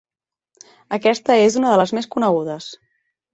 [0.97, 2.73] Aquesta és una de les més conegudes.